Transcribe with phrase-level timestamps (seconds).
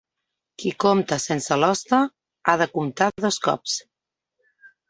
[0.63, 2.01] Qui compta sense l'hoste,
[2.53, 3.81] ha de comptar dos cops.